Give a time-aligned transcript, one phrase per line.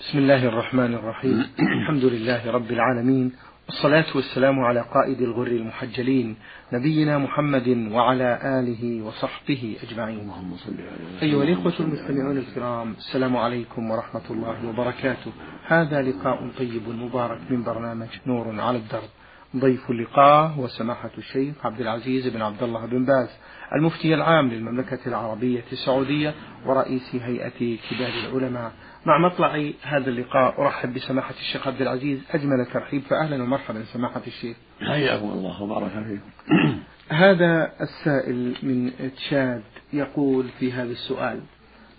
[0.00, 1.46] بسم الله الرحمن الرحيم.
[1.80, 3.32] الحمد لله رب العالمين
[3.66, 6.36] والصلاة والسلام على قائد الغر المحجلين
[6.72, 10.20] نبينا محمد وعلى آله وصحبه أجمعين.
[10.20, 10.74] اللهم صل
[11.22, 15.32] أيها الإخوة المستمعون الكرام السلام عليكم ورحمة الله وبركاته.
[15.66, 19.10] هذا لقاء طيب مبارك من برنامج نور على الدرب.
[19.56, 23.28] ضيف اللقاء هو سماحة الشيخ عبد العزيز بن عبد الله بن باز
[23.76, 26.34] المفتي العام للمملكة العربية السعودية
[26.66, 28.72] ورئيس هيئة كبار العلماء.
[29.06, 34.56] مع مطلع هذا اللقاء أرحب بسماحة الشيخ عبد العزيز أجمل ترحيب فأهلا ومرحبا سماحة الشيخ.
[34.80, 36.30] حياكم الله وبارك فيكم.
[37.08, 41.40] هذا السائل من تشاد يقول في هذا السؤال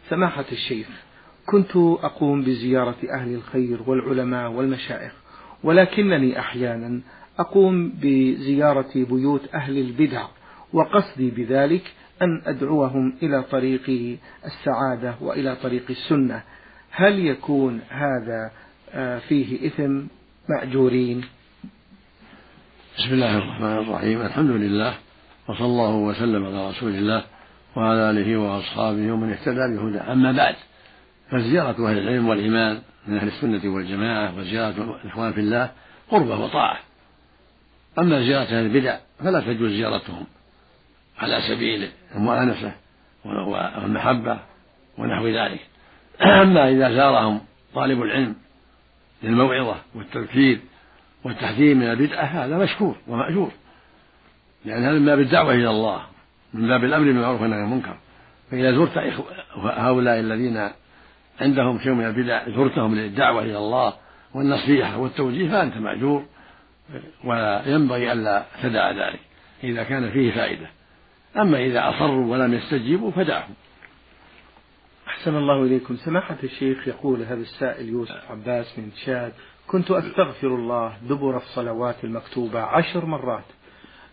[0.09, 0.87] سماحة الشيخ
[1.45, 5.13] كنت أقوم بزيارة أهل الخير والعلماء والمشايخ
[5.63, 7.01] ولكنني أحيانا
[7.39, 10.25] أقوم بزيارة بيوت أهل البدع
[10.73, 16.43] وقصدي بذلك أن أدعوهم إلى طريق السعادة وإلى طريق السنة.
[16.91, 18.51] هل يكون هذا
[18.93, 20.01] آه، فيه إثم
[20.49, 21.23] مأجورين؟
[22.97, 24.21] بسم الله الرحمن الرحيم.
[24.21, 24.93] الحمد لله
[25.47, 27.23] وصلى الله وسلم على رسول الله
[27.75, 29.99] وعلى آله وأصحابه ومن اهتدى بهدى.
[29.99, 30.55] أما بعد
[31.31, 35.71] فزيارة أهل العلم والإيمان من أهل السنة والجماعة وزيارة الإخوان في الله
[36.09, 36.79] قربة وطاعة.
[37.99, 40.25] أما زيارة أهل البدع فلا تجوز زيارتهم
[41.19, 42.71] على سبيل المؤانسة
[43.25, 44.39] والمحبة
[44.97, 45.59] ونحو ذلك.
[46.23, 47.41] أما إذا زارهم
[47.73, 48.35] طالب العلم
[49.23, 50.59] للموعظة والتذكير
[51.23, 53.51] والتحذير من البدعة هذا مشكور ومأجور.
[54.65, 56.01] لأن هذا من باب الدعوة إلى الله
[56.53, 57.97] من باب الأمر بالمعروف والنهي عن المنكر.
[58.51, 58.97] فإذا زرت
[59.63, 60.69] هؤلاء الذين
[61.41, 63.93] عندهم شيء من البدع زرتهم للدعوة إلى الله
[64.33, 66.25] والنصيحة والتوجيه فأنت مأجور.
[67.23, 69.19] وينبغي ألا تدع ذلك
[69.63, 70.67] إذا كان فيه فائدة.
[71.37, 73.53] أما إذا أصروا ولم يستجيبوا فدعهم.
[75.21, 75.95] أحسن الله إليكم.
[75.95, 79.33] سماحة الشيخ يقول هذا السائل يوسف عباس من تشاد
[79.67, 83.43] كنت أستغفر الله دبر الصلوات المكتوبة عشر مرات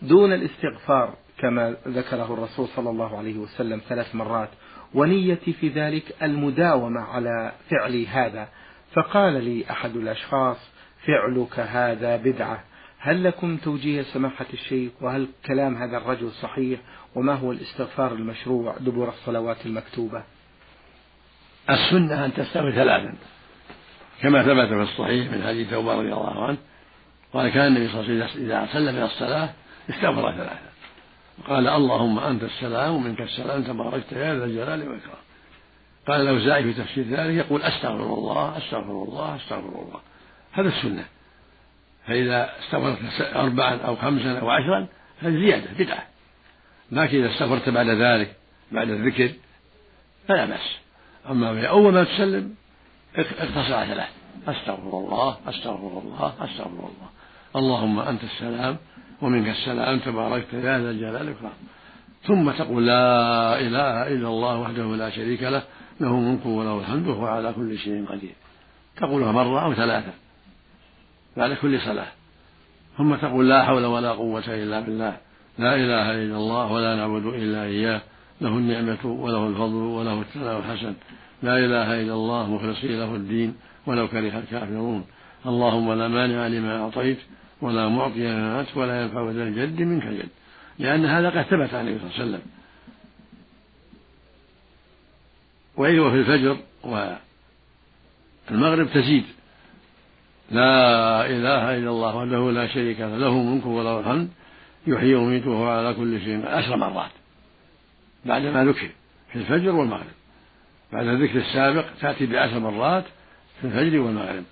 [0.03, 4.49] دون الاستغفار كما ذكره الرسول صلى الله عليه وسلم ثلاث مرات
[4.95, 8.49] ونيتي في ذلك المداومة على فعلي هذا
[8.93, 10.71] فقال لي أحد الأشخاص
[11.07, 12.65] فعلك هذا بدعة
[12.99, 16.81] هل لكم توجيه سماحة الشيخ؟ وهل كلام هذا الرجل صحيح؟
[17.15, 20.38] وما هو الاستغفار المشروع دبر الصلوات المكتوبة؟
[21.71, 23.15] السنة أن تستغفر ثلاثا.
[24.23, 26.59] كما ثبت في الصحيح من حديث عمر رضي الله عنه
[27.33, 29.51] قال كان النبي صلى الله عليه وسلم إذا سلم من الصلاة
[29.91, 30.69] استغفر ثلاثا.
[31.49, 35.23] قال اللهم أنت السلام ومنك السلام تباركت يا ذا الجلال والإكرام.
[36.07, 40.01] قال الأوزاعي في تفسير ذلك يقول أستغفر الله أستغفر الله أستغفر الله.
[40.53, 41.05] هذا السنة.
[42.07, 42.99] فإذا استغفرت
[43.37, 44.87] أربعا أو خمسا أو عشرا
[45.21, 46.07] هذه زيادة بدعة.
[46.93, 48.37] لكن إذا استغفرت بعد ذلك
[48.73, 49.31] بعد الذكر
[50.29, 50.79] فلا بأس.
[51.31, 52.55] أما أول ما تسلم
[53.17, 54.09] اقتصر ثلاث
[54.49, 57.09] أستغفر الله أستغفر الله أستغفر الله.
[57.57, 58.77] اللهم أنت السلام
[59.23, 61.53] ومنك السلام تباركت يا ذا الجلال والإكرام.
[62.23, 65.63] ثم تقول لا إله إلا الله وحده لا شريك له
[66.01, 68.35] له الملك وله الحمد وهو على كل شيء قدير.
[68.97, 70.13] تقولها مرة أو ثلاثة
[71.37, 72.09] بعد كل صلاة.
[72.99, 75.17] ثم تقول لا حول ولا قوة إلا بالله
[75.59, 78.01] لا إله إلا الله ولا نعبد إلا إياه.
[78.41, 80.95] له النعمة وله الفضل وله الثناء الحسن.
[81.43, 83.55] لا إله إلا الله مخلصين له الدين
[83.87, 85.05] ولو كره الكافرون.
[85.47, 87.19] اللهم لا مانع لما أعطيت
[87.61, 90.29] ولا معطي لما ولا ينفع ذا الجد منك الجد.
[90.79, 92.43] لأن هذا قد ثبت عن النبي صلى الله عليه وسلم
[95.77, 96.57] وفي الفجر
[98.51, 99.25] والمغرب تزيد.
[100.51, 104.29] لا إله إلا الله وحده لا شريك له له الملك وله الحمد
[104.87, 107.11] يحيي ويميت وهو على كل شيء عشر مرات.
[108.25, 108.89] بعدما ذكر.
[109.33, 110.19] في الفجر والمغرب.
[110.93, 113.05] بعد الذكر السابق تأتي بعشر مرات
[113.61, 114.45] في الفجر والمغرب.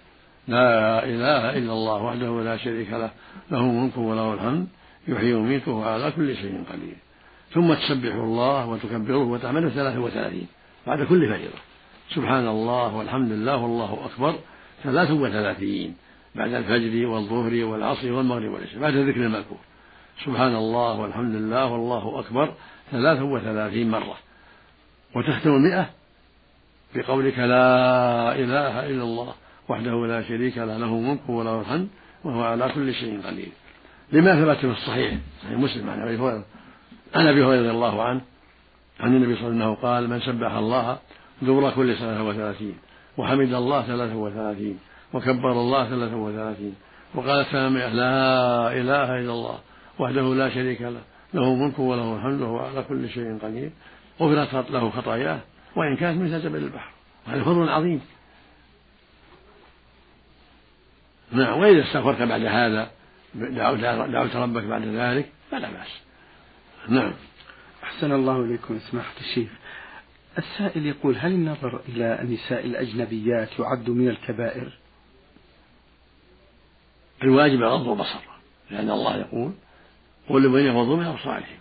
[0.48, 3.10] لا إله إلا الله وحده لا شريك له
[3.50, 4.66] له الملك وله الحمد
[5.08, 6.96] يحيي ويميت وهو على كل شيء قدير.
[7.54, 10.46] ثم تسبح الله وتكبره وتحمده ثلاثة وثلاثين
[10.86, 11.58] بعد كل فريضة
[12.14, 14.34] سبحان الله والحمد لله والله أكبر.
[14.84, 15.96] ثلاث وثلاثين
[16.34, 18.80] بعد الفجر والظهر والعصر والمغرب والعشاء.
[18.80, 19.58] بعد الذكر المذكور.
[20.24, 22.54] سبحان الله والحمد لله والله أكبر.
[22.92, 24.16] ثلاث وثلاثين مرة.
[25.14, 25.90] وتختم المئة
[26.94, 29.34] بقولك لا إله إلا الله
[29.68, 31.88] وحده لا شريك له له الملك وله الحمد
[32.24, 33.48] وهو على كل شيء قدير.
[34.12, 36.44] لما ثبت في الصحيح صحيح مسلم عن أبي هريرة
[37.14, 38.20] عن أبي هريرة رضي الله عنه
[39.00, 40.98] عن النبي صلى الله عليه وسلم قال من سبح الله
[41.42, 42.74] دبر كل سنة وثلاثين
[43.16, 44.78] وحمد الله ثلاثة وثلاثين
[45.12, 46.74] وكبر الله ثلاثة وثلاثين
[47.14, 49.58] وقال ثامنة لا إله إلا الله
[49.98, 51.00] وحده لا شريك له
[51.34, 53.70] له ملك وله الحمد وهو على كل شيء قدير.
[54.20, 55.40] غفرت له خطاياه
[55.76, 56.90] وإن كانت مثل جبل البحر.
[57.26, 58.00] وهذا فضل عظيم.
[61.32, 62.90] نعم وإذا استغفرت بعد هذا
[63.34, 66.00] دعوت ربك بعد ذلك فلا بأس.
[66.88, 67.12] نعم.
[67.84, 69.48] أحسن الله إليكم سماحة الشيخ.
[70.38, 74.78] السائل يقول هل النظر إلى النساء الأجنبيات يعد من الكبائر؟
[77.22, 78.20] الواجب غض البصر
[78.70, 79.52] لأن الله يقول
[80.28, 81.56] قل لمن يغضوا من أبصارهم.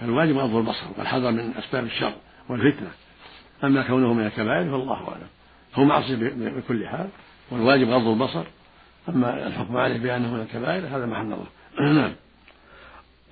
[0.00, 2.12] فالواجب غض البصر والحذر من أسباب الشر
[2.48, 2.90] والفتنة.
[3.64, 5.28] أما كونه من الكبائر فالله أعلم.
[5.74, 7.08] هو معصية بكل حال
[7.50, 8.44] والواجب غض البصر.
[9.08, 11.46] أما الحكم عليه بأنه من الكبائر هذا محل نظر
[11.94, 12.12] نعم.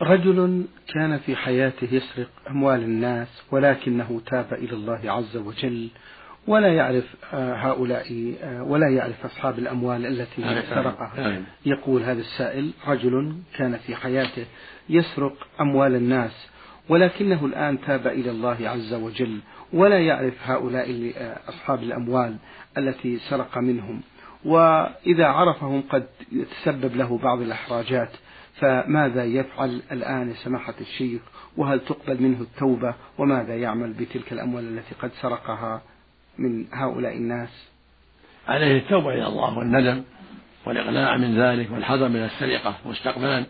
[0.03, 0.65] رجل
[0.95, 5.89] كان في حياته يسرق أموال الناس ولكنه تاب إلى الله عز وجل
[6.47, 7.05] ولا يعرف
[7.35, 11.29] آه، هؤلاء آه، ولا يعرف أصحاب الأموال التي سرقها.
[11.67, 14.45] يقول هذا السائل رجل كان في حياته
[14.89, 16.49] يسرق أموال الناس
[16.89, 19.39] ولكنه الآن تاب إلى الله عز وجل
[19.73, 22.37] ولا يعرف هؤلاء آه، أصحاب الأموال
[22.79, 24.01] التي سرق منهم.
[24.45, 28.11] وإذا عرفهم قد يتسبب له بعض الإحراجات
[28.55, 31.23] فماذا يفعل الآن سماحة الشيخ؟
[31.57, 35.83] وهل تقبل منه التوبة؟ وماذا يعمل بتلك الأموال التي قد سرقها؟
[36.39, 37.49] من هؤلاء الناس؟
[38.49, 40.03] عليه التوبة إلى الله والندم
[40.67, 43.45] والإقلاع من ذلك والحذر من السرقة مستقبلا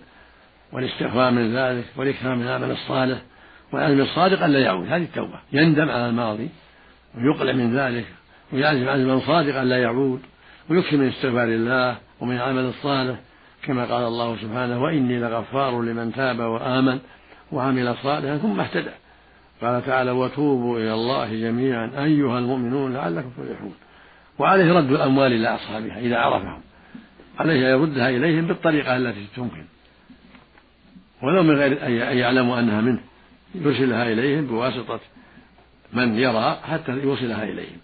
[0.73, 3.19] والاستغفار من ذلك والإكثار من العمل الصالح
[3.73, 4.87] والعزم الصادق ألا يعود.
[4.87, 5.40] هذه التوبة.
[5.52, 6.49] يندم على الماضي
[7.17, 8.06] ويقلع من ذلك
[8.52, 10.20] ويعزم عزما صادقا لا يعود
[10.70, 13.19] ويكثر من استغفار الله ومن العمل الصالح.
[13.62, 16.99] كما قال الله سبحانه وإني لغفار لمن تاب وآمن
[17.52, 18.90] وعمل صالحا ثم اهتدى.
[19.63, 23.75] قال تعالى وتوبوا إلى الله جميعا أيها المؤمنون لعلكم تفلحون.
[24.39, 26.61] وعليه رد الأموال إلى أصحابها إذا عرفهم.
[27.39, 29.65] عليه أن يردها إليهم بالطريقة التي تمكن.
[31.23, 33.01] ولو من غير أن يعلموا أنها منه
[33.55, 35.01] يرسلها إليهم بواسطة
[35.93, 37.79] من يرى حتى يوصلها إليهم.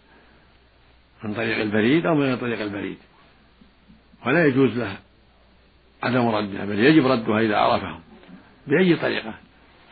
[1.25, 2.99] من طريق البريد أو من غير طريق البريد.
[4.27, 4.97] ولا يجوز له
[6.03, 8.01] عدم ردها بل يجب ردها إذا عرفهم
[8.67, 9.35] بأي طريقة.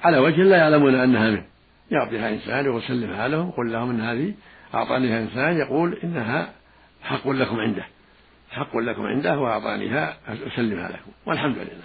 [0.05, 1.52] على وجه لا يعلمون أنها منه.
[1.93, 4.35] يعطيها إنسان ويسلمها لهم يقول لهم إن هذه
[4.75, 6.53] أعطانيها إنسان يقول إنها
[7.03, 7.85] حق لكم عنده.
[8.51, 11.85] حق لكم عنده وأعطانيها أسلمها لكم والحمد لله.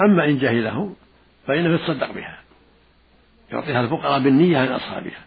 [0.00, 0.96] أما إن جهله
[1.46, 2.38] فإنه يتصدق بها.
[3.52, 5.24] يعطيها الفقراء بالنية عن أصحابها.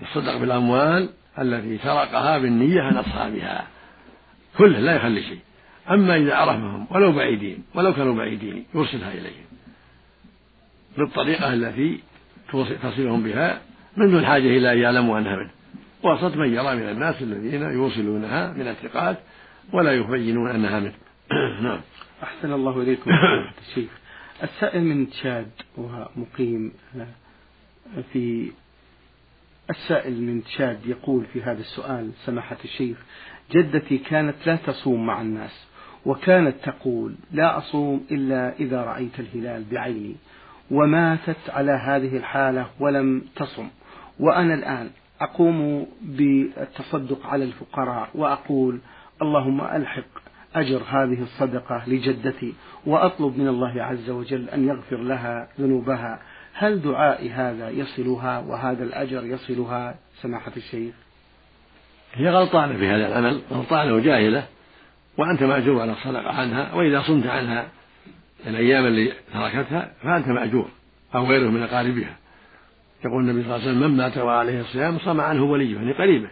[0.00, 1.08] يتصدق بالأموال
[1.38, 3.66] التي سرقها بالنية عن أصحابها.
[4.58, 5.40] كله لا يخلي شيء.
[5.90, 9.44] أما إذا عرفهم ولو بعيدين ولو كانوا بعيدين يرسلها إليهم.
[10.98, 12.00] بالطريقة التي
[12.82, 13.60] تصلهم بها
[13.96, 15.50] من دون حاجة إلى أن يعلموا أنها منه
[16.02, 19.18] وسط من يرى من الناس الذين يوصلونها من الثقات
[19.72, 20.94] ولا يبينون أنها منه
[21.62, 21.80] نعم.
[22.22, 23.10] أحسن الله إليكم
[23.68, 23.90] الشيخ.
[24.42, 26.72] السائل من تشاد ومقيم
[28.12, 28.50] في
[29.70, 32.96] السائل من تشاد يقول في هذا السؤال سماحة الشيخ
[33.52, 35.66] جدتي كانت لا تصوم مع الناس
[36.06, 40.16] وكانت تقول لا أصوم إلا إذا رأيت الهلال بعيني.
[40.70, 43.68] وماتت على هذه الحالة ولم تصم.
[44.20, 44.90] وأنا الآن
[45.20, 48.80] أقوم بالتصدق على الفقراء وأقول
[49.22, 50.04] اللهم ألحق
[50.54, 52.54] أجر هذه الصدقة لجدتي
[52.86, 56.20] وأطلب من الله عز وجل أن يغفر لها ذنوبها.
[56.54, 60.94] هل دعائي هذا يصلها وهذا الأجر يصلها؟ سماحة الشيخ.
[62.14, 64.46] هي غلطانة في هذا العمل غلطانة وجاهلة
[65.18, 67.68] وأنت مأجور على الصدقة عنها وإذا صمت عنها
[68.46, 70.68] الأيام اللي تركتها فأنت مأجور
[71.14, 72.16] أو غيره من أقاربها.
[73.04, 76.28] يقول النبي صلى الله عليه وسلم من مات وعليه الصيام صام عنه وليه يعني قريبه.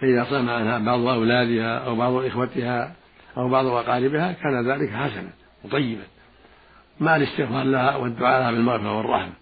[0.00, 2.94] فإذا صام عنها بعض أولادها أو بعض إخوتها
[3.36, 5.30] أو بعض أقاربها كان ذلك حسنا
[5.64, 6.02] وطيبا.
[7.00, 9.32] مع الاستغفار لها والدعاء لها بالمغفرة والرحمة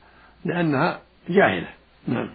[0.44, 1.68] لأنها جاهلة.
[2.08, 2.30] نعم.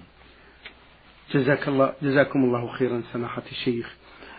[1.34, 3.96] جزاك الله جزاكم الله خيرا سماحة الشيخ.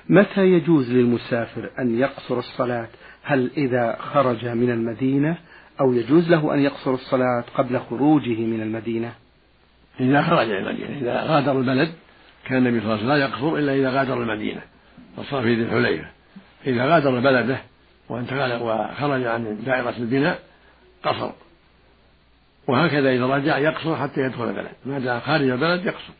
[0.09, 2.89] متى يجوز للمسافر أن يقصر الصلاة؟
[3.23, 5.37] هل إذا خرج من المدينة
[5.81, 9.13] أو يجوز له أن يقصر الصلاة قبل خروجه من المدينة؟
[10.01, 11.93] إذا خرج من المدينة إذا غادر البلد
[12.45, 14.61] كان النبي صلى الله عليه وسلم لا يقصر إلا إذا غادر المدينة
[15.17, 16.07] وصار في ذي الحليفة.
[16.67, 17.61] إذا غادر بلده
[18.09, 20.39] وانتقل وخرج عن دائرة البناء
[21.03, 21.31] قصر.
[22.67, 24.73] وهكذا إذا رجع يقصر حتى يدخل البلد.
[24.87, 26.13] ما دام خارج البلد يقصر.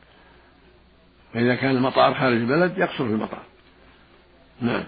[1.35, 3.43] وإذا كان المطار خارج البلد يقصر في المطار.
[4.61, 4.85] نعم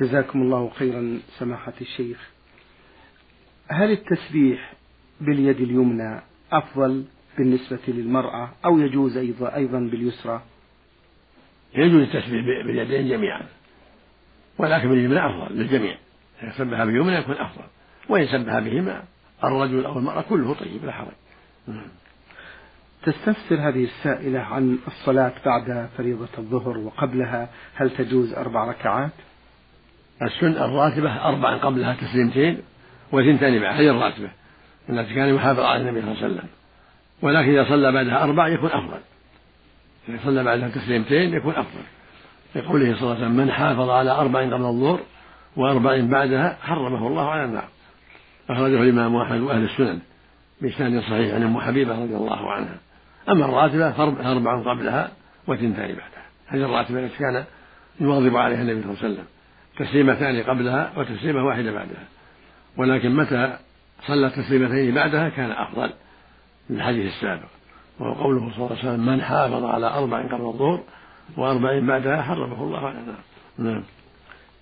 [0.00, 2.30] جزاكم الله خيرا سماحة الشيخ
[3.68, 4.72] هل التسبيح
[5.20, 6.20] باليد اليمنى
[6.52, 7.04] أفضل
[7.38, 10.42] بالنسبة للمرأة أو يجوز أيضا أيضا باليسرى؟
[11.74, 13.46] يجوز التسبيح باليدين جميعا
[14.58, 15.96] ولكن باليمنى أفضل للجميع
[16.42, 17.64] إذا سبح باليمنى يكون أفضل
[18.08, 19.04] وإن سبح بهما
[19.44, 21.12] الرجل أو المرأة كله طيب لا حرج
[21.66, 21.88] نعم.
[23.02, 29.10] تستفسر هذه السائلة عن الصلاة بعد فريضة الظهر وقبلها هل تجوز أربع ركعات؟
[30.22, 32.62] السنة الراتبة أربعا قبلها تسليمتين
[33.12, 34.30] وثنتين بعد هذه الراتبة
[34.90, 36.48] التي كان يحافظ على النبي صلى الله عليه وسلم.
[37.22, 39.00] ولكن إذا صلى بعدها أربع يكون أفضل.
[40.08, 41.82] إذا صلى بعدها تسليمتين يكون أفضل.
[42.54, 45.00] لقوله صلى الله عليه وسلم من حافظ على أربع قبل الظهر
[45.56, 47.68] وأربع بعدها حرمه الله على النار.
[48.50, 50.00] أخرجه الإمام أحمد وأهل السنن
[50.60, 52.78] بإسناد صحيح عن أم حبيبة رضي الله عنها
[53.28, 55.10] أما الراتبة فأربع قبلها
[55.46, 56.24] وثنتان بعدها.
[56.46, 57.44] هذه الراتبة التي كان
[58.00, 59.24] يواظب عليها النبي صلى الله عليه وسلم.
[59.78, 62.04] تسليمتان قبلها وتسليمة واحدة بعدها.
[62.76, 63.58] ولكن متى
[64.06, 65.90] صلى تسليمتين بعدها كان أفضل
[66.70, 67.48] من الحديث السابق.
[68.00, 70.82] وهو قوله صلى الله عليه وسلم من حافظ على أربع قبل الظهر
[71.36, 73.22] وأربع بعدها حرمه الله على النار.
[73.58, 73.82] نعم.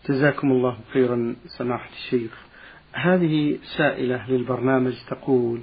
[0.08, 2.30] جزاكم الله خيرا سماحة الشيخ.
[2.92, 5.60] هذه سائلة للبرنامج تقول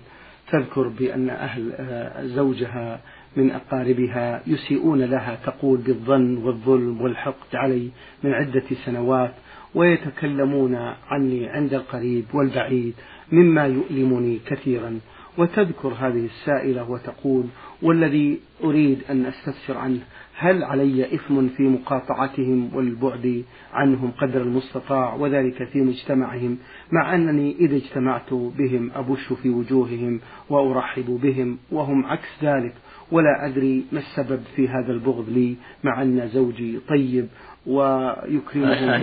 [0.52, 3.00] تذكر بأن أهل آه، زوجها
[3.36, 7.90] من أقاربها يسيئون لها تقول بالظن والظلم والحقد علي
[8.24, 9.34] من عدة سنوات
[9.76, 10.76] ويتكلمون
[11.10, 12.94] عني عند القريب والبعيد
[13.32, 15.00] مما يؤلمني كثيرا.
[15.38, 17.46] وتذكر هذه السائلة وتقول
[17.82, 20.00] والذي أريد أن أستفسر عنه
[20.38, 26.58] هل علي إثم في مقاطعتهم والبعد عنهم قدر المستطاع وذلك في مجتمعهم
[26.92, 32.74] مع أنني إذا اجتمعت بهم أبش في وجوههم وأرحب بهم وهم عكس ذلك
[33.12, 37.28] ولا أدري ما السبب في هذا البغض لي مع أن زوجي طيب
[37.68, 38.96] ويكرمه.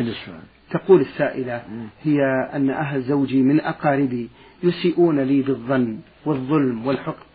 [0.73, 1.62] تقول السائلة
[2.02, 2.25] هي
[2.55, 4.29] أن أهل زوجي من أقاربي
[4.62, 6.87] يسيئون لي بالظن والظلم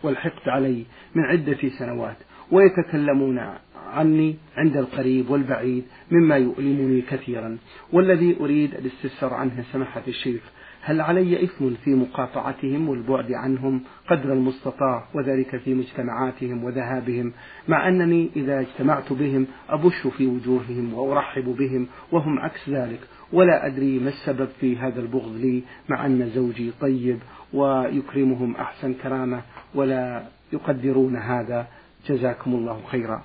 [0.02, 2.16] والحقد علي من عدة سنوات
[2.50, 3.40] ويتكلمون
[3.86, 7.58] عني عند القريب والبعيد مما يؤلمني كثيرا.
[7.92, 10.40] والذي أريد الاستفسار عنه سماحة الشيخ
[10.80, 17.32] هل علي إثم في مقاطعتهم والبعد عنهم قدر المستطاع وذلك في مجتمعاتهم وذهابهم
[17.68, 23.00] مع أنني إذا اجتمعت بهم أبش في وجوههم وأرحب بهم وهم عكس ذلك؟
[23.32, 27.18] ولا أدري ما السبب في هذا البغض لي مع أن زوجي طيب
[27.52, 29.42] ويكرمهم أحسن كرامة
[29.74, 31.66] ولا يقدرون هذا.
[32.08, 33.24] جزاكم الله خيرا.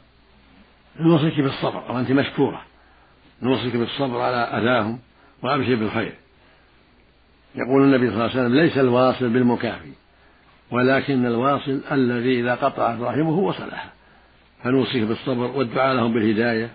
[0.99, 2.61] نوصيك بالصبر وأنت مشكورة.
[3.41, 4.99] نوصيك بالصبر على أذاهم
[5.43, 6.13] وأبشر بالخير.
[7.55, 9.91] يقول النبي صلى الله عليه وسلم ليس الواصل بالمكافي
[10.71, 13.91] ولكن الواصل الذي إذا قطعت رحمه وصلها
[14.63, 16.69] فنوصيك بالصبر والدعاء لهم بالهداية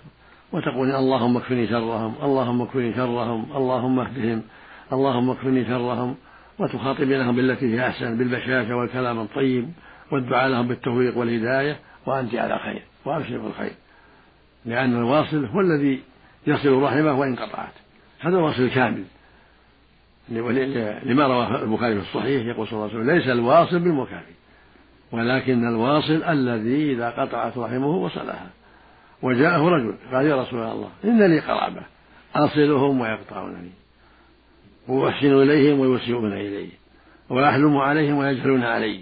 [0.52, 4.42] وتقول اللهم اكفني شرهم اللهم اكفني شرهم اللهم اهدهم
[4.92, 6.16] اللهم اكفني شرهم
[6.58, 9.70] وتخاطبينهم بالتي هي أحسن بالبشاشة والكلام الطيب
[10.12, 11.76] والدعاء لهم بالتوفيق والهداية
[12.06, 13.72] وأنت على خير وأبشر بالخير.
[14.64, 16.00] لأن الواصل هو الذي
[16.46, 17.72] يصل رحمه وإن قطعت.
[18.20, 19.04] هذا الواصل الكامل
[21.04, 24.32] لما رواه البخاري في الصحيح يقول صلى الله عليه وسلم ليس الواصل بالمكافي
[25.12, 28.50] ولكن الواصل الذي إذا قطعت رحمه وصلها.
[29.22, 31.82] وجاءه رجل قال يا رسول الله إن لي قرابة
[32.34, 33.70] أصلهم ويقطعونني
[34.88, 36.68] وأحسن إليهم ويسيئون إلي
[37.30, 39.00] وأحلم عليهم ويجهلون علي.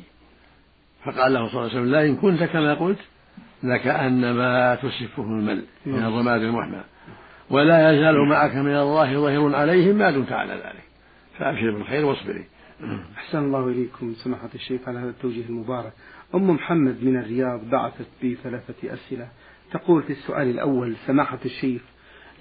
[1.04, 2.98] فقال له صلى الله عليه وسلم لا إن كنت كما قلت
[3.62, 6.80] لكأنما تسفه المل من الرماد المحمى.
[7.50, 10.84] ولا يزال معك من الله ظهير عليهم ما دمت على ذلك.
[11.38, 12.44] فأبشر بالخير واصبري.
[13.16, 14.14] أحسن الله إليكم.
[14.14, 15.92] سماحة الشيخ على هذا التوجيه المبارك.
[16.34, 19.28] أم محمد من الرياض بعثت بي ثلاثة أسئلة.
[19.76, 21.82] تقول في السؤال الأول سماحة الشيخ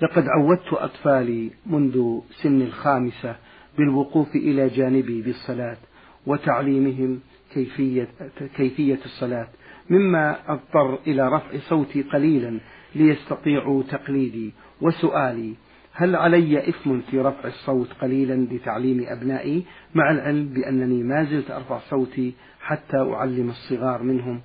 [0.02, 3.36] لقد عودت أطفالي منذ سن الخامسة
[3.78, 5.78] بالوقوف إلى جانبي بالصلاة
[6.26, 7.20] وتعليمهم
[7.54, 8.08] كيفية,
[8.56, 9.48] كيفية الصلاة
[9.90, 12.60] مما أضطر إلى رفع صوتي قليلا
[12.96, 15.54] ليستطيعوا تقليدي وسؤالي
[15.94, 19.66] هل علي إثم في رفع الصوت قليلا لتعليم أبنائي
[19.96, 24.42] مع العلم بأنني ما زلت أرفع صوتي حتى أعلم الصغار منهم؟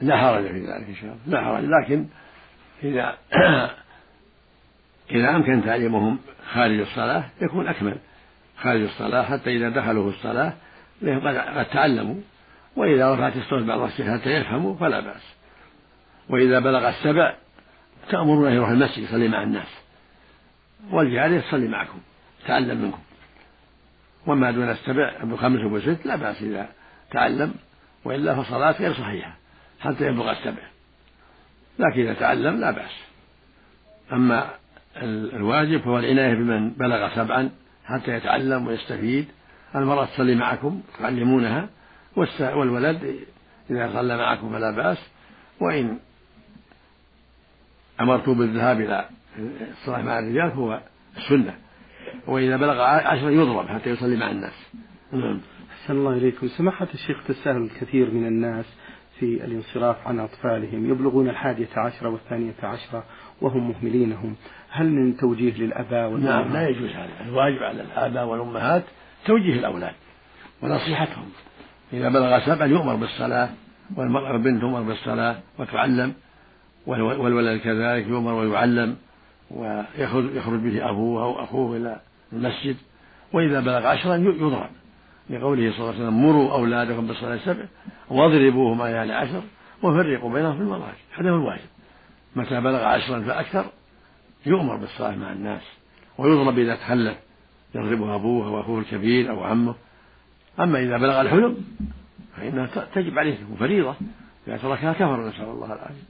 [0.00, 1.40] لا حرج في ذلك إن شاء الله.
[1.40, 1.64] لا حرج.
[1.64, 2.06] لكن
[2.82, 3.16] إذا
[5.10, 6.18] إذا أمكن تعليمهم
[6.52, 7.96] خارج الصلاة يكون أكمل.
[8.56, 10.52] خارج الصلاة حتى إذا دخلوا في الصلاة
[11.56, 12.20] قد تعلموا.
[12.76, 15.34] وإذا رفعت الصوت بعض الشيء حتى يفهموا فلا بأس.
[16.28, 17.34] وإذا بلغ السبع
[18.10, 19.68] تأمرونه يروح المسجد يصلي مع الناس.
[20.90, 21.98] والجارية تصلي معكم.
[22.46, 23.00] تعلم منكم.
[24.26, 26.68] وما دون السبع أبو خمس أبو ست لا بأس إذا
[27.10, 27.54] تعلم.
[28.04, 29.43] وإلا فصلاة غير صحيحة.
[29.84, 30.62] حتى يبلغ السبع.
[31.78, 33.04] لكن إذا تعلم لا بأس.
[34.12, 34.50] أما
[35.02, 37.50] الواجب هو العناية بمن بلغ سبعا
[37.84, 39.28] حتى يتعلم ويستفيد.
[39.74, 41.68] المرأة تصلي معكم تعلمونها
[42.40, 43.16] والولد
[43.70, 44.98] إذا صلى معكم فلا بأس.
[45.60, 45.98] وإن
[48.00, 49.08] أمرتم بالذهاب إلى
[49.70, 50.80] الصلاة مع الرجال هو
[51.16, 51.54] السنة.
[52.26, 54.66] وإذا بلغ عشرة يضرب حتى يصلي مع الناس.
[55.12, 55.40] نعم.
[55.72, 56.48] أحسن الله إليكم.
[56.48, 58.64] سماحة الشيخ تساهل الكثير من الناس.
[59.20, 63.04] في الانصراف عن أطفالهم يبلغون الحادية عشرة والثانية عشرة
[63.40, 64.36] وهم مهملينهم
[64.70, 67.10] هل من توجيه للآباء والأمهات؟ نعم لا يجوز هذا.
[67.28, 68.82] الواجب على الآباء والأمهات
[69.26, 69.94] توجيه الأولاد
[70.62, 71.28] ونصيحتهم.
[71.92, 73.48] إذا بلغ سبعا يؤمر بالصلاة
[73.96, 76.14] والمرأة البنت تؤمر بالصلاة وتعلم
[76.86, 78.96] والولد كذلك يؤمر ويعلم
[79.50, 82.00] ويخرج به أبوه أو أخوه إلى
[82.32, 82.76] المسجد
[83.32, 84.70] وإذا بلغ عشرا يضرب.
[85.30, 87.64] لقوله صلى الله عليه وسلم مروا أولادكم بالصلاة سبع
[88.08, 89.42] واضربوهم عيال عشر
[89.82, 91.68] وفرقوا بينهم في المضاجع هذا هو الواجب.
[92.36, 93.64] متى بلغ عشرا فأكثر
[94.46, 95.62] يؤمر بالصلاة مع الناس
[96.18, 97.16] ويضرب إذا تخلف
[97.74, 99.74] يضربه أبوه أو أخوه الكبير أو عمه.
[100.60, 101.56] أما إذا بلغ الحلم
[102.36, 103.94] فإنها تجب عليه فريضة
[104.48, 106.02] إذا تركها كفر نسأل الله العافية.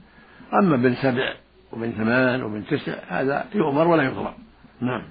[0.53, 1.33] أما بن سبع
[1.73, 4.33] وبن ثمان وبن تسع هذا يؤمر ولا يضرب.
[4.81, 5.03] نعم.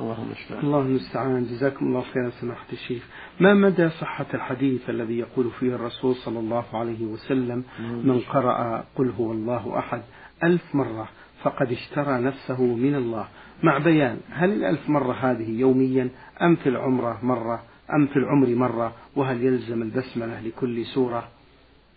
[0.00, 3.02] الله المستعان الله المستعان جزاكم الله خيرا سماحة الشيخ.
[3.40, 9.10] ما مدى صحة الحديث الذي يقول فيه الرسول صلى الله عليه وسلم من قرأ قل
[9.10, 10.02] هو الله أحد
[10.44, 11.08] ألف مرة
[11.42, 13.28] فقد اشترى نفسه من الله؟
[13.62, 16.08] مع بيان هل الألف مرة هذه يوميا
[16.42, 17.62] أم في العمرة مرة
[17.94, 21.28] أم في العمر مرة؟ وهل يلزم البسملة لكل سورة؟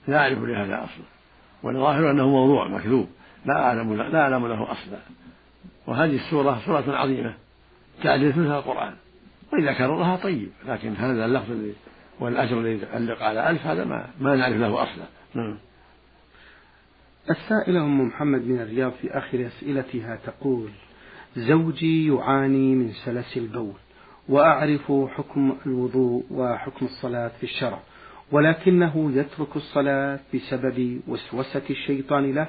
[0.07, 1.05] لا أعرف لهذا أصلا.
[1.63, 3.07] والظاهر أنه موضوع مكذوب.
[3.45, 4.99] لا أعلم لا أعلم له أصلا.
[5.87, 7.33] وهذه السورة سورة عظيمة.
[8.03, 8.93] تعدل مثلها القرآن.
[9.53, 11.73] وإذا كررها طيب لكن هذا اللفظ الذي
[12.19, 15.05] والأجر الذي يعلق على ألف هذا ما, ما نعرف له أصلا.
[15.35, 15.57] نعم.
[17.29, 20.69] السائلة أم محمد من الرياض في آخر أسئلتها تقول
[21.35, 23.73] زوجي يعاني من سلس البول
[24.29, 27.79] وأعرف حكم الوضوء وحكم الصلاة في الشرع
[28.31, 32.47] ولكنه يترك الصلاة بسبب وسوسة الشيطان له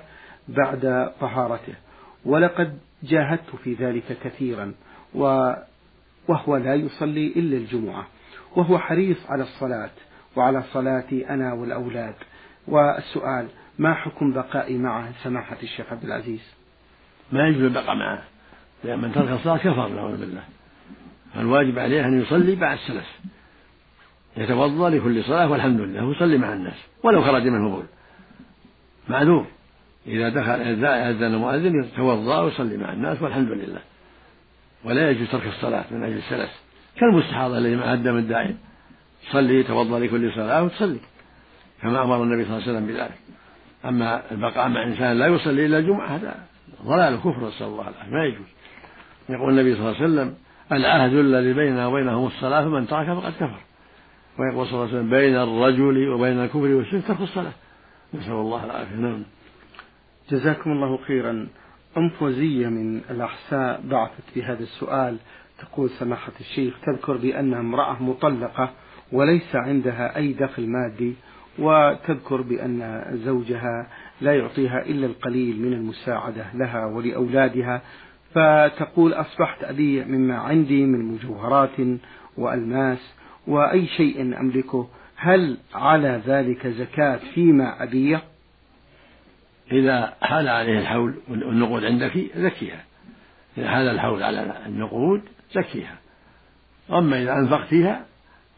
[0.49, 1.75] بعد طهارته
[2.25, 4.73] ولقد جاهدت في ذلك كثيرا
[5.15, 8.07] وهو لا يصلي إلا الجمعة.
[8.57, 9.91] وهو حريص على الصلاة
[10.37, 12.15] وعلى صلاتي أنا والأولاد.
[12.69, 13.47] والسؤال
[13.79, 16.55] ما حكم بقائي معه؟ سماحة الشيخ عبد العزيز.
[17.33, 18.23] ما يجوز البقاء معه
[18.85, 20.43] لأن من ترك الصلاة كفر نعوذ بالله.
[21.37, 23.21] الواجب عليه أن يصلي بعد السلف.
[24.37, 26.87] يتوضأ لكل صلاة والحمد لله ويصلي مع الناس.
[27.03, 27.85] ولو خرج منه بول
[29.09, 29.47] معذور.
[30.07, 33.81] إذا دخل إذا أذن المؤذن يتوضأ ويصلي مع الناس والحمد لله.
[34.85, 36.51] ولا يجوز ترك الصلاة من أجل السلف.
[36.97, 38.59] كالمستحاضة الذي مع الدم الدائم
[39.29, 40.99] تصلي يتوضأ لكل صلاة وتصلي.
[41.83, 43.19] كما أمر النبي صلى الله عليه وسلم بذلك.
[43.85, 46.35] أما البقاء مع إنسان لا يصلي إلا الجمعة هذا
[46.85, 48.11] ضلال كفر نسأل الله العافية.
[48.11, 48.47] ما يجوز.
[49.29, 50.35] يقول النبي صلى الله عليه وسلم
[50.73, 53.61] العهد الذي بيننا وبينهم الصلاة فمن ترك فقد كفر.
[54.39, 57.53] ويقول صلى الله عليه وسلم بين الرجل وبين الكفر والشرك ترك الصلاة.
[58.15, 58.97] نسأل الله العافية.
[58.97, 59.23] نعم.
[60.31, 61.49] جزاكم الله خيرا.
[61.97, 65.17] أم فوزية من الأحساء بعثت بهذا السؤال.
[65.59, 68.71] تقول سماحة الشيخ تذكر بأنها امرأة مطلقة
[69.13, 71.15] وليس عندها أي دخل مادي
[71.59, 73.87] وتذكر بأن زوجها
[74.21, 77.83] لا يعطيها إلا القليل من المساعدة لها ولأولادها.
[78.35, 81.99] فتقول أصبحت أبيع مما عندي من مجوهرات
[82.39, 83.15] وألماس
[83.47, 84.89] وأي شيء أملكه.
[85.17, 88.21] هل على ذلك زكاة فيما أبيع
[89.73, 92.85] إذا حال عليه الحول والنقود عندك زكيها.
[93.59, 95.23] إذا حال الحول على النقود
[95.53, 95.99] زكيها.
[96.91, 98.07] أما إذا أنفقت فيها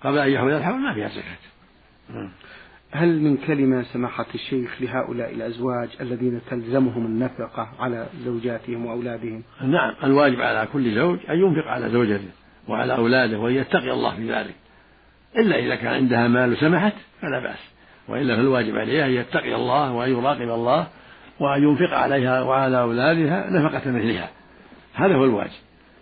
[0.02, 2.28] قبل أن يحول الحول ما فيها زكاة.
[2.90, 10.40] هل من كلمة سماحة الشيخ لهؤلاء الأزواج الذين تلزمهم النفقة على زوجاتهم وأولادهم؟ نعم الواجب
[10.40, 12.28] على كل زوج أن ينفق على زوجته
[12.68, 14.54] وعلى أولاده وأن يتقي الله في ذلك.
[15.36, 17.75] إلا إذا كان عندها مال سمحت فلا بأس.
[18.08, 20.86] وإلا فالواجب عليها أن يتقي الله وأن يراقب الله
[21.40, 24.30] وأن ينفق عليها وعلى أولادها نفقة مثلها.
[24.94, 25.50] هذا هو الواجب.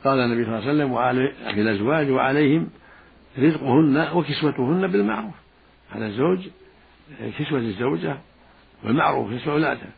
[0.04, 2.68] قال النبي صلى الله عليه وسلم وعلى في الأزواج وعليهم
[3.38, 5.34] رزقهن وكسوتهن بالمعروف.
[5.94, 6.48] على الزوج
[7.38, 8.16] كسوة الزوجة
[8.84, 9.90] والمعروف كسوة أولادها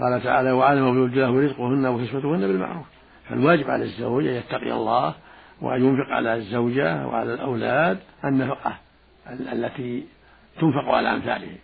[0.00, 2.86] قال تعالى وعلى مولود له رزقهن وكسوتهن بالمعروف.
[3.28, 5.14] فالواجب على الزوج أن يتقي الله
[5.60, 8.78] وأن ينفق على الزوجة وعلى الأولاد النفقة
[9.52, 10.04] التي
[10.60, 11.56] تنفق على أمثالهم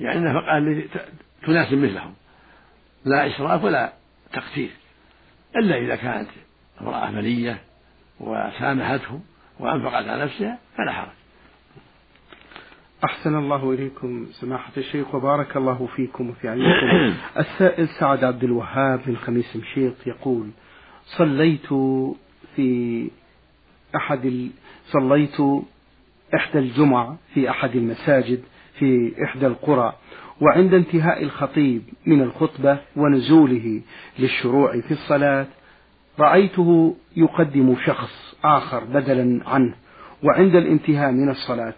[0.00, 0.98] يعني النفقة التي
[1.46, 2.14] تناسب مثلهم.
[3.04, 3.92] لا إسراف ولا
[4.32, 4.70] تقتير
[5.56, 6.28] إلا إذا كانت
[6.80, 7.60] امرأة ملية
[8.20, 9.22] وسامحتهم
[9.60, 11.08] وأنفقت على نفسها فلا حرج.
[13.04, 19.16] أحسن الله إليكم سماحة الشيخ وبارك الله فيكم وفي علمكم السائل سعد عبد الوهاب من
[19.16, 20.50] خميس مشيط يقول
[21.04, 21.66] صليت
[22.56, 23.10] في
[23.96, 24.50] أحد.
[24.86, 25.36] صليت
[26.36, 28.40] إحدى الجمع في أحد المساجد
[28.78, 29.92] في إحدى القرى
[30.40, 33.80] وعند انتهاء الخطيب من الخطبة ونزوله
[34.18, 35.46] للشروع في الصلاة
[36.18, 39.74] رأيته يقدم شخص آخر بدلا عنه
[40.22, 41.74] وعند الانتهاء من الصلاة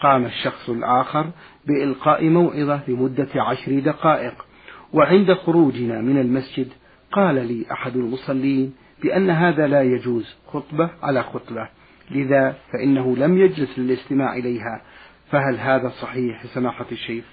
[0.00, 1.26] قام الشخص الآخر
[1.66, 4.46] بإلقاء موعظة لمدة عشر دقائق
[4.92, 6.68] وعند خروجنا من المسجد
[7.12, 8.72] قال لي أحد المصلين
[9.02, 11.68] بأن هذا لا يجوز خطبة على خطبة.
[12.12, 14.82] لذا فإنه لم يجلس للاستماع إليها.
[15.30, 17.24] فهل هذا صحيح سماحة الشيخ؟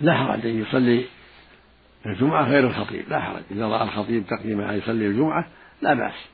[0.00, 1.04] لا حرج أن يصلي
[2.06, 3.42] الجمعة غير الخطيب لا حرج.
[3.50, 5.46] إذا رأى الخطيب تقديم أن يصلي الجمعة
[5.82, 6.28] لا بأس.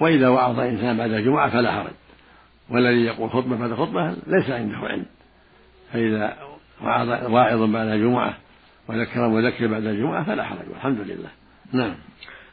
[0.00, 1.92] وإذا وعظ إنسان بعد الجمعة فلا حرج.
[2.70, 5.06] والذي يقول خطبة بعد خطبة ليس عنده علم.
[5.92, 6.36] فإذا
[6.82, 8.34] وعظ واعظ بعد الجمعة
[8.88, 11.30] وذكر مذكر بعد الجمعة فلا حرج والحمد لله.
[11.72, 11.94] نعم.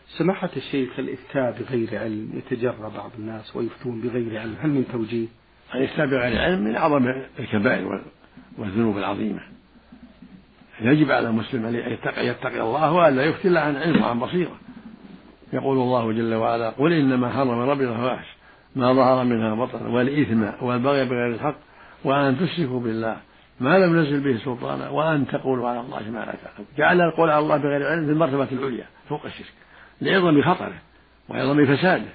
[0.08, 5.28] سماحة الشيخ الإفتاء بغير علم يتجرى بعض الناس ويفتون بغير علم هل من توجيه؟
[5.76, 8.02] الإفتاء بغير علم من أعظم الكبائر
[8.58, 9.40] والذنوب العظيمة.
[10.82, 14.58] يجب على المسلم أن يتقي, يتقي الله وألا يفتي إلا عن علم وعن بصيرة.
[15.54, 18.28] يقول الله جل وعلا قل إنما حرم ربي الفواحش
[18.76, 21.56] ما ظهر منها بطن والإثم والبغي بغير الحق
[22.04, 23.18] وأن تشركوا بالله
[23.60, 27.40] ما لم ينزل به سلطانا وأن تقولوا على الله ما لا تعلمون جعل القول على
[27.40, 29.54] الله بغير علم في المرتبة العليا فوق الشرك.
[30.02, 30.80] لعظم خطره
[31.30, 32.10] وعظم فساده.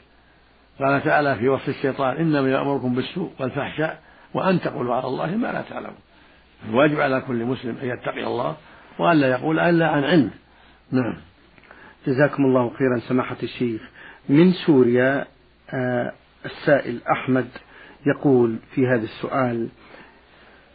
[0.81, 4.03] قال تعالى في وصف الشيطان إنما يأمركم بالسوء والفحشاء
[4.35, 6.01] وأن تقولوا على الله ما لا تعلمون.
[6.69, 8.57] الواجب على كل مسلم أن يتقي الله
[8.99, 10.31] وألا يقول إلا عن علم.
[10.91, 11.17] نعم.
[12.07, 13.83] جزاكم الله خيرا سماحة الشيخ.
[14.29, 15.27] من سوريا
[15.71, 16.13] آه
[16.45, 17.49] السائل أحمد
[18.07, 19.69] يقول في هذا السؤال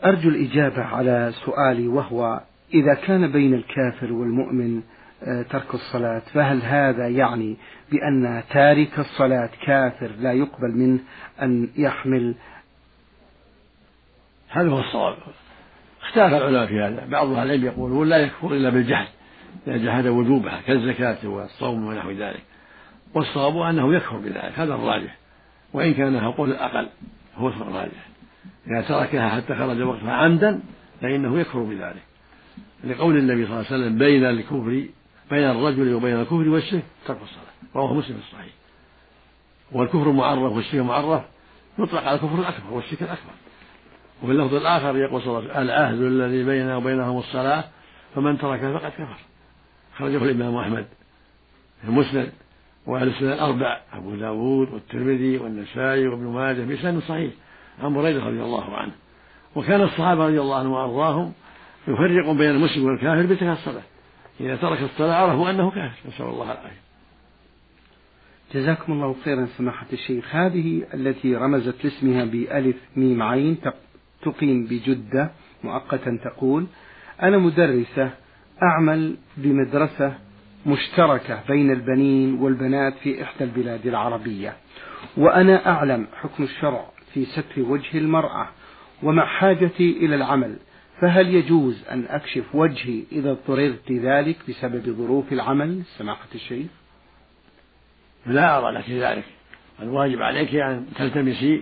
[0.06, 2.42] أرجو الإجابة على سؤالي وهو
[2.74, 4.82] إذا كان بين الكافر والمؤمن
[5.26, 6.20] ترك الصلاة.
[6.20, 7.58] فهل هذا يعني
[7.92, 11.00] بأن تارك الصلاة كافر لا يقبل منه
[11.42, 12.36] أن يحمل؟
[14.50, 15.18] هذا هو الصواب.
[16.02, 17.06] اختلف العلماء في هذا.
[17.06, 19.08] بعض أهل العلم يقولون لا يكفر إلا بالجهل
[19.68, 22.44] إذا جحد وجوبها كالزكاة والصوم ونحو ذلك.
[23.14, 25.18] والصواب أنه يكفر بذلك هذا الراجح.
[25.74, 26.88] وإن كان القول الاقل
[27.36, 28.08] هو الراجح.
[28.68, 30.60] إذا تركها حتى خرج وقتها عمدا
[31.02, 32.04] فإنه يكفر بذلك.
[32.84, 34.86] لقول النبي صلى الله عليه وسلم بين الكفر
[35.32, 37.76] بين الرجل وبين الكفر والشرك ترك الصلاة.
[37.76, 38.54] رواه مسلم الصحيح.
[39.72, 41.24] والكفر معرف والشرك معرف
[41.80, 43.34] يطلق على الكفر الأكبر والشرك الأكبر.
[44.24, 47.64] وفي اللفظ الآخر يقول صلى الله عليه وسلم العهد الذي بيننا وبينهم الصلاة
[48.16, 49.18] فمن تركها فقد كفر.
[49.98, 50.86] خرجه الإمام أحمد
[51.82, 52.32] في المسند
[52.86, 57.32] وأهل السنة الأربع أبو داود والترمذي والنسائي وابن ماجه بسند صحيح
[57.84, 58.92] عن بريدة رضي الله عنه.
[59.56, 61.34] وكان الصحابة رضي الله عنهم وأرضاهم
[61.88, 63.84] يفرقون بين المسلم والكافر بترك الصلاة.
[64.40, 66.10] إذا ترك الصلاة عرفوا أنه كافر.
[66.10, 66.82] نسأل الله العافية.
[68.54, 70.36] جزاكم الله خيرا سماحة الشيخ.
[70.36, 73.58] هذه التي رمزت لاسمها بألف ميم عين
[74.22, 75.32] تقيم بجدة
[75.64, 76.68] مؤقتا تقول
[77.22, 78.10] أنا مدرسة
[78.64, 80.14] أعمل بمدرسة
[80.66, 84.54] مشتركة بين البنين والبنات في إحدى البلاد العربية
[85.18, 88.48] وأنا أعلم حكم الشرع في ستر وجه المرأة
[89.04, 90.56] ومع حاجتي إلى العمل.
[91.02, 96.68] فهل يجوز أن أكشف وجهي إذا اضطررت ذلك بسبب ظروف العمل؟ سماحة الشيخ.
[98.26, 99.24] لا أرى لك ذلك.
[99.82, 101.62] الواجب عليك أن تلتمسي.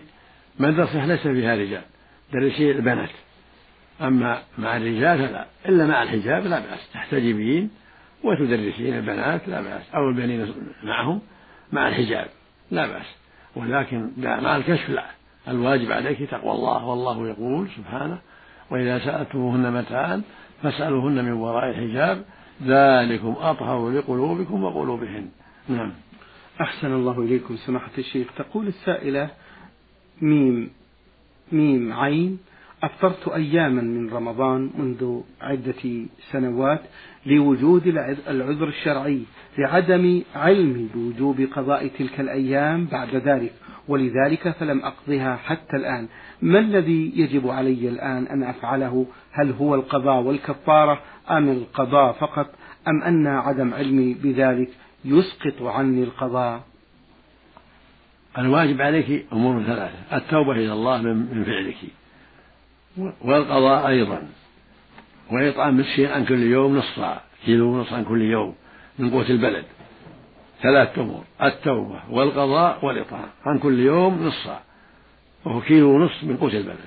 [0.60, 1.82] مدرسة ليس فيها رجال
[2.34, 3.10] درسي البنات.
[4.02, 6.92] أما مع الرجال فلا إلا مع الحجاب لا بأس.
[6.94, 7.70] تحتجبين
[8.24, 9.84] وتدرسين البنات لا بأس.
[9.96, 11.22] أو البنين معهم
[11.72, 12.28] مع الحجاب
[12.72, 13.16] لا بأس.
[13.56, 15.06] ولكن مع الكشف لا.
[15.48, 18.20] الواجب عليك تقوى الله والله يقول سبحانه
[18.72, 20.22] وإذا سألتموهن متاعا
[20.64, 22.26] فاسألوهن من وراء الحجاب
[22.64, 25.30] ذلكم أطهر لقلوبكم وقلوبهن.
[25.70, 25.92] نعم.
[26.62, 28.28] أحسن الله إليكم سماحة الشيخ.
[28.38, 29.30] تقول السائلة
[30.22, 30.70] ميم
[31.52, 32.40] ميم عين
[32.84, 36.82] أفطرت أياما من رمضان منذ عدة سنوات
[37.26, 37.88] لوجود
[38.28, 39.22] العذر الشرعي
[39.58, 43.54] لعدم علمي بوجوب قضاء تلك الأيام بعد ذلك
[43.88, 46.08] ولذلك فلم أقضها حتى الآن.
[46.42, 52.54] ما الذي يجب علي الآن أن أفعله؟ هل هو القضاء والكفارة أم القضاء فقط؟
[52.88, 54.70] أم أن عدم علمي بذلك
[55.06, 56.64] يسقط عني القضاء؟
[58.38, 61.78] الواجب عليك أمور ثلاثة التوبة إلى الله من فعلك.
[63.22, 64.28] والقضاء أيضا.
[65.32, 68.56] وإطعام مسكين عن كل يوم نص صاع كيلو ونص عن كل يوم
[69.00, 69.66] من قوت البلد.
[70.62, 74.62] ثلاثة أمور التوبة والقضاء والإطعام عن كل يوم نص صاع
[75.46, 76.78] وهو كيلو ونص من قوت البلد.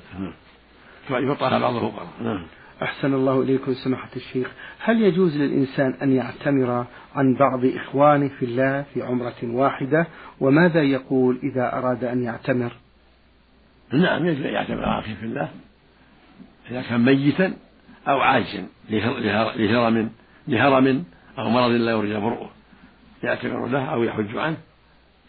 [1.11, 2.47] يعطاها بعض الفقراء نعم
[2.83, 4.51] أحسن الله إليكم سماحة الشيخ.
[4.81, 10.07] هل يجوز للإنسان أن يعتمر عن بعض إخوانه في الله في عمرة واحدة؟
[10.41, 12.73] وماذا يقول إذا أراد أن يعتمر؟
[13.93, 15.49] نعم يجوز أن يعتمر أخي في الله.
[16.71, 17.55] إذا كان ميتا
[18.09, 20.11] أو عاجزا لهرم
[20.49, 21.05] لهرم
[21.39, 22.51] أو مرض لا يرجى برؤه
[23.23, 24.57] يعتمر له أو يحج عنه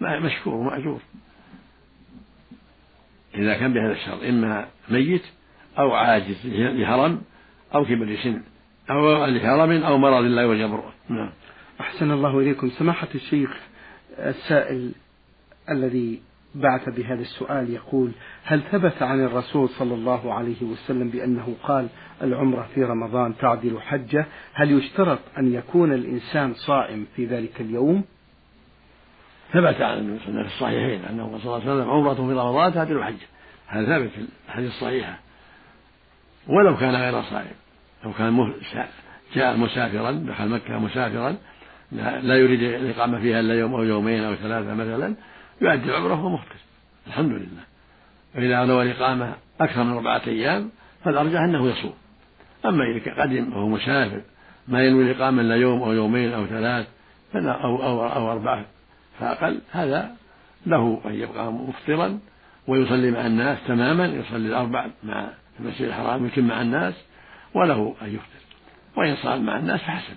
[0.02, 1.02] مشكور ومأجور
[3.36, 5.24] إذا كان بهذا الشرط إما ميت
[5.80, 7.22] أو عاجز لهرم
[7.76, 8.42] أو كبر سن
[8.90, 11.30] أو لهرم أو مرض لا يرجى برؤه نعم.
[11.82, 12.70] أحسن الله إليكم.
[12.70, 13.50] سماحة الشيخ
[14.18, 14.92] السائل
[15.70, 16.22] الذي
[16.56, 18.12] بعث بهذا السؤال يقول
[18.44, 21.88] هل ثبت عن الرسول صلى الله عليه وسلم بأنه قال
[22.22, 28.04] العمرة في رمضان تعدل حجة؟ هل يشترط أن يكون الإنسان صائم في ذلك اليوم؟
[29.54, 33.28] ثبت عن في الصحيحين أنه صلى الله عليه وسلم عمرة في رمضان تعدل حجة.
[33.68, 35.20] هذا ثابت في الحديث الصحيحة؟
[36.48, 37.56] ولو كان غير صائم
[38.06, 38.54] لو كان
[39.36, 41.36] جاء مسافرا دخل مكة مسافرا
[42.22, 45.16] لا يريد الإقامة فيها إلا يوم أو يومين أو ثلاثة مثلا
[45.62, 46.56] يؤدي العمرة وهو مفطر
[47.08, 47.64] الحمد لله.
[48.36, 50.70] وإذا نوى الإقامة أكثر من أربعة أيام
[51.04, 51.94] فالأرجح أنه يصوم.
[52.66, 54.22] أما إذا قدم وهو مسافر
[54.68, 56.88] ما ينوي الإقامة إلا يوم أو يومين أو ثلاث
[57.36, 58.66] أو أو أو أربعة
[59.20, 60.16] فأقل هذا
[60.66, 62.20] له أن يبقى مفطرا
[62.68, 66.94] ويصلي مع الناس تماما يصلي الأربع مع المسجد الحرام يتم مع الناس
[67.54, 68.40] وله أن يفطر.
[68.96, 70.16] وإن صام مع الناس فحسن.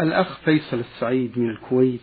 [0.00, 2.00] الأخ فيصل السعيد من الكويت.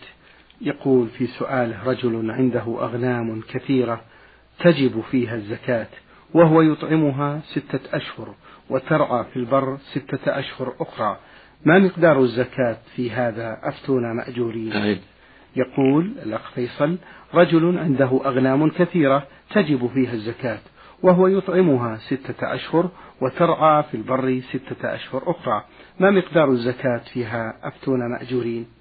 [0.62, 4.02] يقول في سؤاله رجل عنده أغنام كثيرة
[4.60, 5.88] تجب فيها الزكاة
[6.34, 8.36] وهو يطعمها ستة أشهر
[8.70, 11.18] وترعى في البر ستة أشهر أخرى.
[11.66, 14.74] ما مقدار الزكاة في هذا؟ أفتونا مأجورين.
[15.56, 16.98] يقول الأخ فيصل
[17.34, 20.60] رجل عنده أغنام كثيرة تجب فيها الزكاة
[21.04, 22.90] وهو يطعمها ستة أشهر
[23.22, 25.64] وترعى في البر ستة أشهر أخرى.
[26.00, 28.81] ما مقدار الزكاة فيها؟ أفتونا مأجورين.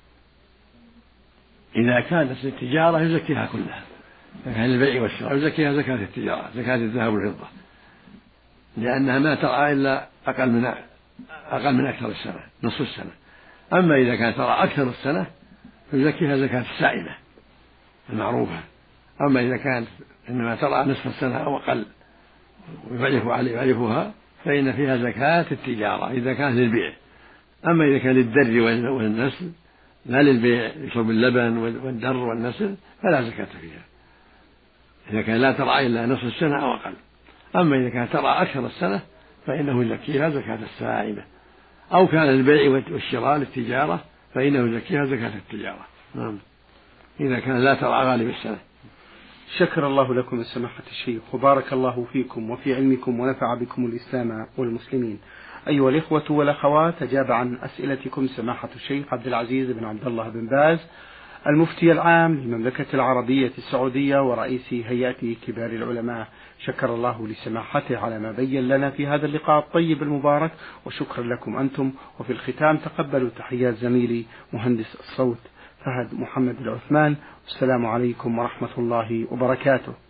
[1.76, 3.82] إذا كانت للتجارة يزكيها كلها.
[4.46, 7.46] إذا كان للبيع والشراء يزكيها زكاة التجارة زكاة الذهب والفضة.
[8.76, 10.74] لأنها ما ترعى إلا أقل من
[11.50, 13.10] أقل من أكثر السنة نصف السنة.
[13.72, 15.26] أما إذا كانت ترعى أكثر السنة
[15.92, 17.16] يزكيها زكاة السائمة
[18.10, 18.60] المعروفة.
[19.20, 19.88] أما إذا كانت
[20.28, 21.86] إنما ترعى نصف السنة أو أقل
[22.90, 24.12] ويعرف يعرفها
[24.44, 26.92] فإن فيها زكاة التجارة إذا كانت للبيع.
[27.66, 29.52] أما إذا كان للدر والنسل
[30.06, 33.82] لا للبيع لشرب اللبن والدر والنسل فلا زكاة فيها.
[35.10, 36.94] إذا كان لا ترعى إلا نصف السنة أو أقل.
[37.56, 39.00] أما إذا كانت ترعى أكثر السنة
[39.46, 41.24] فإنه يزكيها زكاة السائمة
[41.92, 45.86] أو كان للبيع والشراء للتجارة فإنه يزكيها زكاة التجارة.
[46.14, 46.38] نعم.
[47.20, 48.58] إذا كان لا ترعى غالب السنة.
[49.58, 55.18] شكر الله لكم سماحة الشيخ وبارك الله فيكم وفي علمكم ونفع بكم الإسلام والمسلمين.
[55.68, 60.78] أيها الإخوة والأخوات أجاب عن أسئلتكم سماحة الشيخ عبد العزيز بن عبد الله بن باز
[61.46, 66.28] المفتي العام للمملكة العربية السعودية ورئيس هيئة كبار العلماء.
[66.58, 70.50] شكر الله لسماحته على ما بين لنا في هذا اللقاء الطيب المبارك
[70.86, 71.92] وشكرا لكم أنتم.
[72.20, 75.38] وفي الختام تقبلوا تحيات زميلي مهندس الصوت
[75.84, 77.16] فهد محمد العثمان.
[77.44, 80.09] والسلام عليكم ورحمة الله وبركاته.